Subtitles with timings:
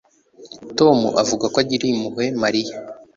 [0.77, 2.75] Tom avuga ko agiriye impuhwe Mariya